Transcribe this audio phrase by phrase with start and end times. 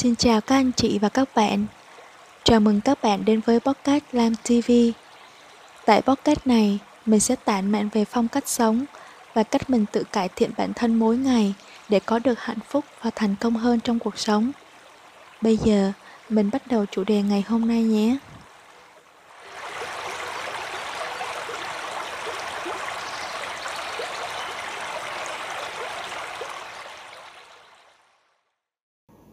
[0.00, 1.66] Xin chào các anh chị và các bạn.
[2.44, 4.72] Chào mừng các bạn đến với podcast Lam TV.
[5.86, 8.84] Tại podcast này, mình sẽ tản mạn về phong cách sống
[9.34, 11.54] và cách mình tự cải thiện bản thân mỗi ngày
[11.88, 14.52] để có được hạnh phúc và thành công hơn trong cuộc sống.
[15.40, 15.92] Bây giờ,
[16.28, 18.16] mình bắt đầu chủ đề ngày hôm nay nhé.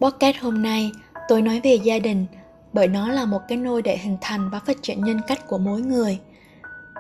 [0.01, 0.91] Podcast hôm nay
[1.27, 2.25] tôi nói về gia đình
[2.73, 5.57] bởi nó là một cái nôi để hình thành và phát triển nhân cách của
[5.57, 6.19] mỗi người.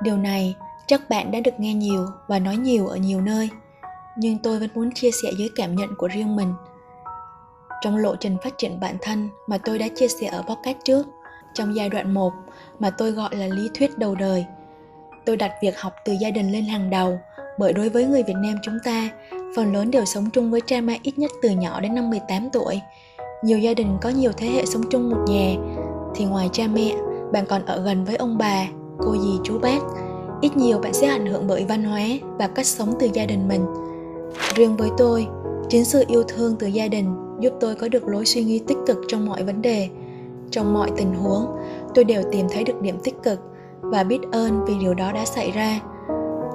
[0.01, 0.55] Điều này
[0.87, 3.49] chắc bạn đã được nghe nhiều và nói nhiều ở nhiều nơi,
[4.17, 6.53] nhưng tôi vẫn muốn chia sẻ dưới cảm nhận của riêng mình.
[7.81, 11.07] Trong lộ trình phát triển bản thân mà tôi đã chia sẻ ở podcast trước,
[11.53, 12.33] trong giai đoạn 1
[12.79, 14.45] mà tôi gọi là lý thuyết đầu đời,
[15.25, 17.19] tôi đặt việc học từ gia đình lên hàng đầu
[17.57, 19.09] bởi đối với người Việt Nam chúng ta,
[19.55, 22.49] phần lớn đều sống chung với cha mẹ ít nhất từ nhỏ đến năm 18
[22.53, 22.81] tuổi.
[23.43, 25.55] Nhiều gia đình có nhiều thế hệ sống chung một nhà,
[26.15, 26.95] thì ngoài cha mẹ,
[27.31, 28.67] bạn còn ở gần với ông bà,
[28.99, 29.79] cô dì, chú bác.
[30.41, 33.47] Ít nhiều bạn sẽ ảnh hưởng bởi văn hóa và cách sống từ gia đình
[33.47, 33.65] mình.
[34.55, 35.27] Riêng với tôi,
[35.69, 38.77] chính sự yêu thương từ gia đình giúp tôi có được lối suy nghĩ tích
[38.87, 39.89] cực trong mọi vấn đề.
[40.51, 41.45] Trong mọi tình huống,
[41.95, 43.39] tôi đều tìm thấy được điểm tích cực
[43.81, 45.79] và biết ơn vì điều đó đã xảy ra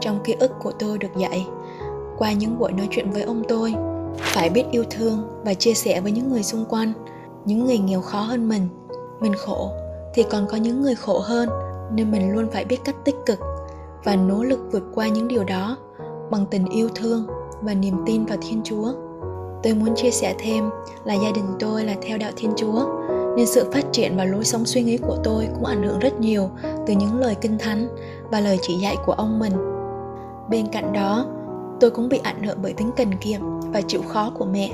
[0.02, 1.46] trong ký ức của tôi được dạy
[2.18, 3.74] qua những buổi nói chuyện với ông tôi
[4.18, 6.92] phải biết yêu thương và chia sẻ với những người xung quanh
[7.44, 8.68] những người nghèo khó hơn mình.
[9.20, 9.70] Mình khổ
[10.14, 11.48] thì còn có những người khổ hơn
[11.94, 13.38] nên mình luôn phải biết cách tích cực
[14.04, 15.76] và nỗ lực vượt qua những điều đó
[16.30, 17.26] bằng tình yêu thương
[17.62, 18.92] và niềm tin vào thiên chúa.
[19.62, 20.70] Tôi muốn chia sẻ thêm
[21.04, 22.86] là gia đình tôi là theo đạo thiên chúa
[23.36, 26.20] nên sự phát triển và lối sống suy nghĩ của tôi cũng ảnh hưởng rất
[26.20, 26.50] nhiều
[26.86, 27.88] từ những lời kinh thánh
[28.30, 29.52] và lời chỉ dạy của ông mình.
[30.50, 31.26] Bên cạnh đó,
[31.82, 34.70] tôi cũng bị ảnh hưởng bởi tính cần kiệm và chịu khó của mẹ.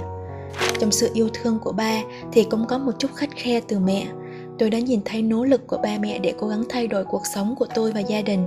[0.78, 4.06] Trong sự yêu thương của ba thì cũng có một chút khắt khe từ mẹ.
[4.58, 7.22] Tôi đã nhìn thấy nỗ lực của ba mẹ để cố gắng thay đổi cuộc
[7.34, 8.46] sống của tôi và gia đình.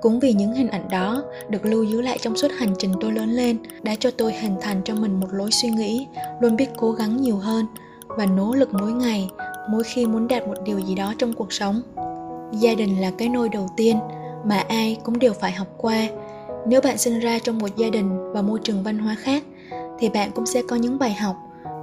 [0.00, 3.12] Cũng vì những hình ảnh đó được lưu giữ lại trong suốt hành trình tôi
[3.12, 6.06] lớn lên đã cho tôi hình thành cho mình một lối suy nghĩ,
[6.40, 7.66] luôn biết cố gắng nhiều hơn
[8.08, 9.30] và nỗ lực mỗi ngày,
[9.70, 11.82] mỗi khi muốn đạt một điều gì đó trong cuộc sống.
[12.52, 13.96] Gia đình là cái nôi đầu tiên
[14.44, 16.08] mà ai cũng đều phải học qua
[16.66, 19.42] nếu bạn sinh ra trong một gia đình và môi trường văn hóa khác,
[19.98, 21.36] thì bạn cũng sẽ có những bài học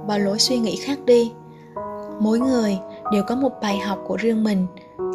[0.06, 1.32] và lối suy nghĩ khác đi.
[2.20, 2.78] Mỗi người
[3.12, 4.66] đều có một bài học của riêng mình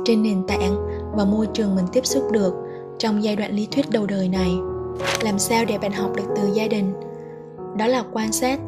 [0.05, 0.75] trên nền tảng
[1.15, 2.53] và môi trường mình tiếp xúc được
[2.97, 4.51] trong giai đoạn lý thuyết đầu đời này.
[5.23, 6.93] Làm sao để bạn học được từ gia đình?
[7.77, 8.59] Đó là quan sát.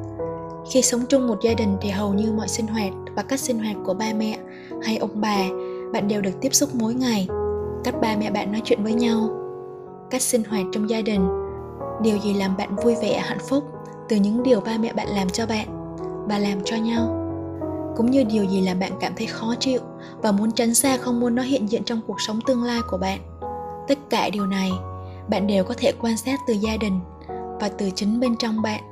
[0.72, 3.60] Khi sống chung một gia đình thì hầu như mọi sinh hoạt và cách sinh
[3.60, 4.38] hoạt của ba mẹ
[4.84, 5.38] hay ông bà,
[5.94, 7.28] bạn đều được tiếp xúc mỗi ngày.
[7.84, 9.45] Cách ba mẹ bạn nói chuyện với nhau
[10.10, 11.28] cách sinh hoạt trong gia đình.
[12.02, 13.64] Điều gì làm bạn vui vẻ, hạnh phúc?
[14.10, 15.96] Từ những điều ba mẹ bạn làm cho bạn
[16.28, 17.22] và làm cho nhau.
[17.98, 19.80] Cũng như điều gì làm bạn cảm thấy khó chịu
[20.22, 22.98] và muốn tránh xa không muốn nó hiện diện trong cuộc sống tương lai của
[22.98, 23.20] bạn.
[23.88, 24.72] Tất cả điều này,
[25.30, 27.00] bạn đều có thể quan sát từ gia đình
[27.60, 28.84] và từ chính bên trong bạn.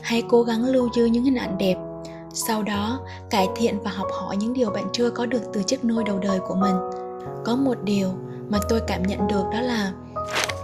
[0.00, 1.76] Hãy cố gắng lưu giữ những hình ảnh đẹp,
[2.32, 3.00] sau đó
[3.30, 6.18] cải thiện và học hỏi những điều bạn chưa có được từ chiếc nôi đầu
[6.18, 6.74] đời của mình.
[7.44, 8.08] Có một điều
[8.50, 9.92] mà tôi cảm nhận được đó là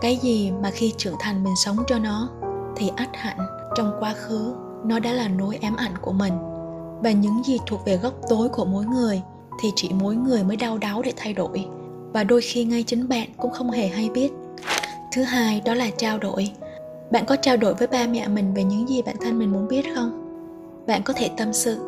[0.00, 2.28] cái gì mà khi trưởng thành mình sống cho nó
[2.77, 3.38] thì ắt hẳn
[3.75, 6.33] trong quá khứ, nó đã là nỗi ám ảnh của mình.
[7.03, 9.22] Và những gì thuộc về góc tối của mỗi người
[9.60, 11.66] thì chỉ mỗi người mới đau đáu để thay đổi.
[12.12, 14.33] Và đôi khi ngay chính bạn cũng không hề hay biết.
[15.12, 16.50] Thứ hai, đó là trao đổi.
[17.10, 19.69] Bạn có trao đổi với ba mẹ mình về những gì bản thân mình muốn
[19.69, 20.21] biết không?
[20.87, 21.78] Bạn có thể tâm sự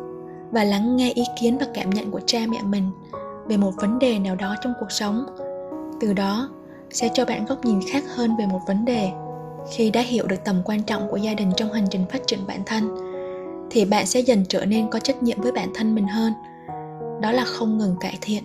[0.51, 2.91] và lắng nghe ý kiến và cảm nhận của cha mẹ mình
[3.47, 5.25] về một vấn đề nào đó trong cuộc sống.
[6.01, 6.49] Từ đó
[6.93, 9.11] sẽ cho bạn góc nhìn khác hơn về một vấn đề.
[9.71, 12.39] Khi đã hiểu được tầm quan trọng của gia đình trong hành trình phát triển
[12.47, 12.95] bản thân,
[13.71, 16.33] thì bạn sẽ dần trở nên có trách nhiệm với bản thân mình hơn.
[17.21, 18.43] Đó là không ngừng cải thiện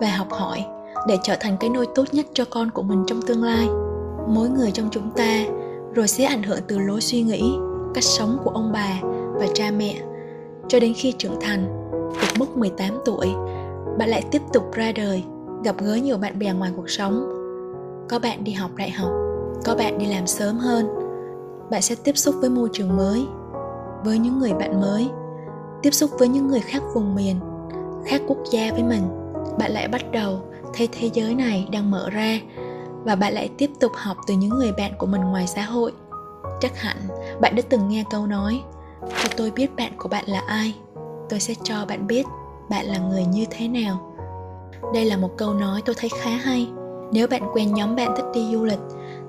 [0.00, 0.64] và học hỏi
[1.08, 3.66] để trở thành cái nôi tốt nhất cho con của mình trong tương lai.
[4.28, 5.44] Mỗi người trong chúng ta
[5.94, 7.52] rồi sẽ ảnh hưởng từ lối suy nghĩ,
[7.94, 9.00] cách sống của ông bà
[9.34, 9.94] và cha mẹ.
[10.68, 13.26] Cho đến khi trưởng thành vượt mức 18 tuổi,
[13.98, 15.22] bạn lại tiếp tục ra đời,
[15.64, 17.37] gặp gỡ nhiều bạn bè ngoài cuộc sống
[18.08, 19.12] có bạn đi học đại học,
[19.64, 20.88] có bạn đi làm sớm hơn.
[21.70, 23.26] Bạn sẽ tiếp xúc với môi trường mới,
[24.04, 25.08] với những người bạn mới.
[25.82, 27.36] Tiếp xúc với những người khác vùng miền,
[28.06, 29.02] khác quốc gia với mình.
[29.58, 30.40] Bạn lại bắt đầu
[30.74, 32.40] thấy thế giới này đang mở ra
[33.04, 35.92] và bạn lại tiếp tục học từ những người bạn của mình ngoài xã hội.
[36.60, 36.96] Chắc hẳn
[37.40, 38.62] bạn đã từng nghe câu nói,
[39.00, 40.74] cho tôi biết bạn của bạn là ai,
[41.28, 42.26] tôi sẽ cho bạn biết
[42.70, 44.14] bạn là người như thế nào.
[44.94, 46.68] Đây là một câu nói tôi thấy khá hay
[47.12, 48.80] nếu bạn quen nhóm bạn thích đi du lịch,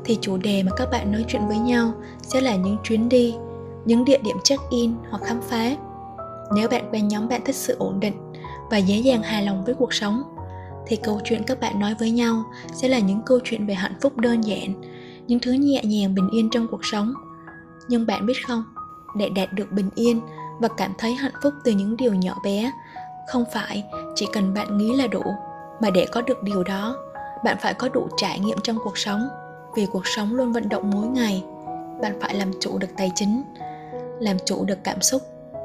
[0.06, 1.92] thì chủ đề mà các bạn nói chuyện với nhau
[2.22, 3.36] sẽ là những chuyến đi,
[3.86, 5.76] những địa điểm check in hoặc khám phá.
[6.56, 8.34] Nếu bạn quen nhóm bạn thích sự ổn định
[8.72, 10.24] và dễ dàng hài lòng với cuộc sống,
[10.88, 12.44] thì câu chuyện các bạn nói với nhau
[12.74, 14.74] sẽ là những câu chuyện về hạnh phúc đơn giản,
[15.28, 17.14] những thứ nhẹ nhàng bình yên trong cuộc sống.
[17.88, 18.64] Nhưng bạn biết không,
[19.18, 20.22] để đạt được bình yên
[20.60, 22.72] và cảm thấy hạnh phúc từ những điều nhỏ bé,
[23.28, 23.84] không phải
[24.16, 25.24] chỉ cần bạn nghĩ là đủ
[25.82, 26.98] mà để có được điều đó
[27.44, 29.28] bạn phải có đủ trải nghiệm trong cuộc sống,
[29.76, 31.44] vì cuộc sống luôn vận động mỗi ngày.
[32.02, 33.44] Bạn phải làm chủ được tài chính,
[34.20, 35.22] làm chủ được cảm xúc,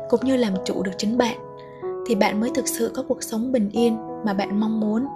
[0.08, 1.36] cũng như làm chủ được chính bạn,
[2.06, 5.06] thì bạn mới thực sự có cuộc sống bình yên mà bạn mong muốn.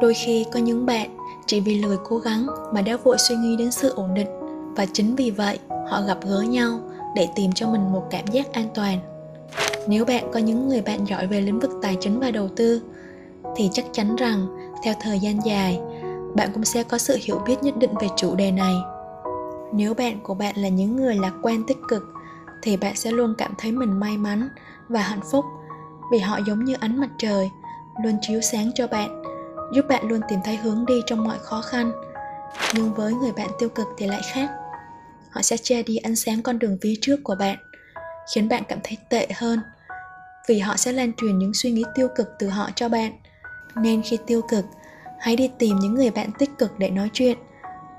[0.00, 3.56] Đôi khi có những bạn chỉ vì lười cố gắng mà đã vội suy nghĩ
[3.56, 4.28] đến sự ổn định,
[4.76, 5.58] và chính vì vậy
[5.88, 6.78] họ gặp gỡ nhau
[7.14, 8.98] để tìm cho mình một cảm giác an toàn.
[9.86, 12.82] Nếu bạn có những người bạn giỏi về lĩnh vực tài chính và đầu tư,
[13.56, 14.46] thì chắc chắn rằng
[14.84, 15.80] theo thời gian dài,
[16.34, 18.74] bạn cũng sẽ có sự hiểu biết nhất định về chủ đề này.
[19.72, 22.02] Nếu bạn của bạn là những người lạc quan tích cực,
[22.62, 24.48] thì bạn sẽ luôn cảm thấy mình may mắn
[24.88, 25.44] và hạnh phúc
[26.12, 27.50] vì họ giống như ánh mặt trời,
[28.04, 29.22] luôn chiếu sáng cho bạn,
[29.74, 31.92] giúp bạn luôn tìm thấy hướng đi trong mọi khó khăn.
[32.74, 34.50] Nhưng với người bạn tiêu cực thì lại khác.
[35.30, 37.58] Họ sẽ che đi ánh sáng con đường phía trước của bạn,
[38.34, 39.60] khiến bạn cảm thấy tệ hơn
[40.48, 43.12] vì họ sẽ lan truyền những suy nghĩ tiêu cực từ họ cho bạn
[43.76, 44.64] nên khi tiêu cực,
[45.20, 47.38] hãy đi tìm những người bạn tích cực để nói chuyện.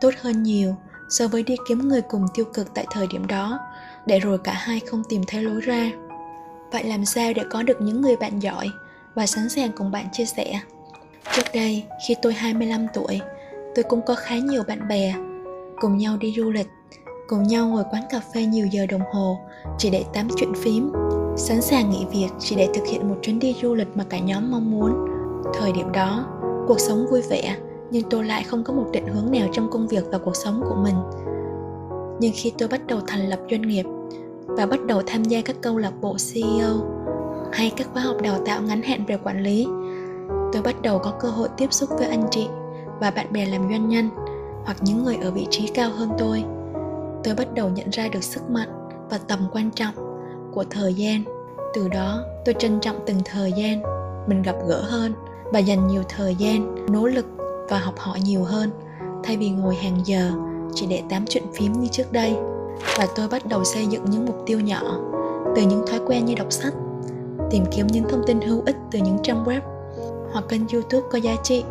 [0.02, 0.76] Tốt hơn nhiều
[1.10, 3.60] so với đi kiếm người cùng tiêu cực tại thời điểm đó,
[4.06, 5.92] để rồi cả hai không tìm thấy lối ra.
[6.72, 8.70] Vậy làm sao để có được những người bạn giỏi
[9.16, 10.60] và sẵn sàng cùng bạn chia sẻ?
[11.36, 13.22] Trước đây, khi tôi 25 tuổi,
[13.76, 15.14] tôi cũng có khá nhiều bạn bè.
[15.82, 16.68] Cùng nhau đi du lịch,
[17.28, 19.40] cùng nhau ngồi quán cà phê nhiều giờ đồng hồ
[19.78, 20.92] chỉ để tám chuyện phím.
[21.38, 24.20] Sẵn sàng nghỉ việc chỉ để thực hiện một chuyến đi du lịch mà cả
[24.20, 25.15] nhóm mong muốn
[25.54, 26.26] thời điểm đó,
[26.68, 27.58] cuộc sống vui vẻ,
[27.92, 30.62] nhưng tôi lại không có một định hướng nào trong công việc và cuộc sống
[30.70, 30.96] của mình.
[32.20, 33.86] Nhưng khi tôi bắt đầu thành lập doanh nghiệp
[34.46, 36.76] và bắt đầu tham gia các câu lạc bộ ceo
[37.52, 39.68] hay các khóa học đào tạo ngắn hạn về quản lý,
[40.54, 42.48] tôi bắt đầu có cơ hội tiếp xúc với anh chị
[43.00, 44.10] và bạn bè làm doanh nhân
[44.66, 46.44] hoặc những người ở vị trí cao hơn tôi.
[47.24, 48.70] Tôi bắt đầu nhận ra được sức mạnh
[49.10, 49.96] và tầm quan trọng
[50.54, 51.24] của thời gian.
[51.74, 53.82] Từ đó, tôi trân trọng từng thời gian
[54.28, 55.14] mình gặp gỡ hơn
[55.52, 57.26] và dành nhiều thời gian, nỗ lực
[57.70, 58.70] và học hỏi nhiều hơn.
[59.24, 60.32] Thay vì ngồi hàng giờ
[60.74, 62.36] chỉ để tám chuyện phím như trước đây,
[62.98, 65.00] và tôi bắt đầu xây dựng những mục tiêu nhỏ,
[65.56, 66.74] từ những thói quen như đọc sách,
[67.52, 69.62] tìm kiếm những thông tin hữu ích từ những trang web
[70.32, 71.64] hoặc kênh youtube có giá trị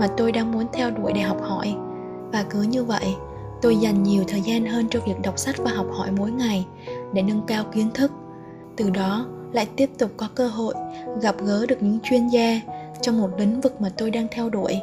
[0.00, 1.74] mà tôi đang muốn theo đuổi để học hỏi.
[2.32, 3.16] Và cứ như vậy,
[3.62, 6.66] tôi dành nhiều thời gian hơn cho việc đọc sách và học hỏi mỗi ngày
[7.12, 8.12] để nâng cao kiến thức.
[8.76, 10.74] Từ đó, lại tiếp tục có cơ hội
[11.22, 12.60] gặp gỡ được những chuyên gia
[13.02, 14.80] trong một lĩnh vực mà tôi đang theo đuổi.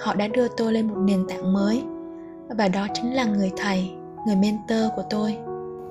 [0.00, 1.82] Họ đã đưa tôi lên một nền tảng mới,
[2.48, 3.90] và đó chính là người thầy,
[4.26, 5.36] người mentor của tôi.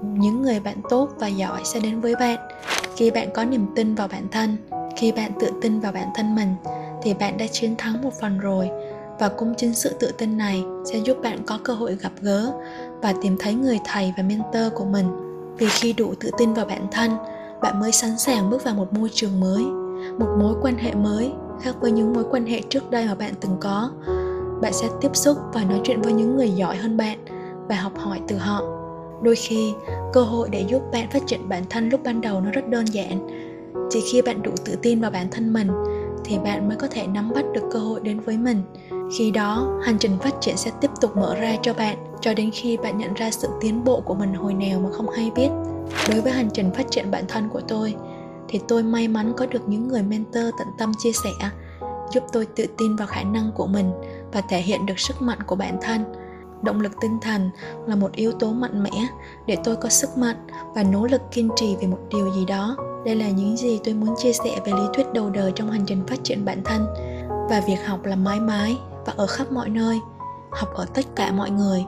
[0.02, 2.40] Những người bạn tốt và giỏi sẽ đến với bạn.
[2.96, 4.58] Khi bạn có niềm tin vào bản thân,
[4.96, 6.56] khi bạn tự tin vào bản thân mình,
[7.02, 8.70] thì bạn đã chiến thắng một phần rồi.
[9.20, 12.52] Và cũng chính sự tự tin này sẽ giúp bạn có cơ hội gặp gỡ
[13.02, 15.06] và tìm thấy người thầy và mentor của mình.
[15.58, 17.12] Vì khi đủ tự tin vào bản thân,
[17.62, 19.64] bạn mới sẵn sàng bước vào một môi trường mới
[20.20, 21.32] một mối quan hệ mới
[21.62, 23.92] khác với những mối quan hệ trước đây mà bạn từng có.
[24.62, 27.18] Bạn sẽ tiếp xúc và nói chuyện với những người giỏi hơn bạn
[27.68, 28.62] và học hỏi từ họ.
[29.22, 29.74] Đôi khi,
[30.14, 32.86] cơ hội để giúp bạn phát triển bản thân lúc ban đầu nó rất đơn
[32.86, 33.28] giản.
[33.90, 35.68] Chỉ khi bạn đủ tự tin vào bản thân mình
[36.26, 38.62] thì bạn mới có thể nắm bắt được cơ hội đến với mình.
[39.18, 42.50] Khi đó, hành trình phát triển sẽ tiếp tục mở ra cho bạn cho đến
[42.54, 45.50] khi bạn nhận ra sự tiến bộ của mình hồi nào mà không hay biết.
[46.10, 47.96] Đối với hành trình phát triển bản thân của tôi
[48.52, 51.50] thì tôi may mắn có được những người mentor tận tâm chia sẻ,
[52.12, 53.92] giúp tôi tự tin vào khả năng của mình
[54.34, 56.04] và thể hiện được sức mạnh của bản thân.
[56.64, 57.50] Động lực tinh thần
[57.88, 59.08] là một yếu tố mạnh mẽ
[59.48, 62.78] để tôi có sức mạnh và nỗ lực kiên trì về một điều gì đó.
[63.06, 65.86] Đây là những gì tôi muốn chia sẻ về lý thuyết đầu đời trong hành
[65.86, 66.86] trình phát triển bản thân
[67.50, 70.00] và việc học là mãi mãi và ở khắp mọi nơi,
[70.52, 71.86] học ở tất cả mọi người.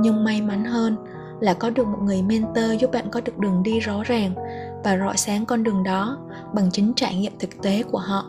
[0.00, 0.96] Nhưng may mắn hơn
[1.40, 4.34] là có được một người mentor giúp bạn có được đường đi rõ ràng
[4.84, 6.18] và rọi sáng con đường đó
[6.54, 8.24] bằng chính trải nghiệm thực tế của họ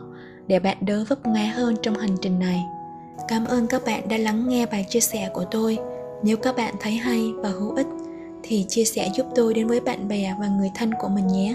[0.46, 2.64] để bạn đỡ vấp ngã hơn trong hành trình này.
[3.28, 5.78] Cảm ơn các bạn đã lắng nghe bài chia sẻ của tôi.
[6.22, 7.86] Nếu các bạn thấy hay và hữu ích,
[8.42, 11.54] thì chia sẻ giúp tôi đến với bạn bè và người thân của mình nhé.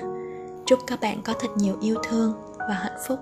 [0.65, 3.19] Chúc các bạn có thật nhiều yêu thương và hạnh phúc.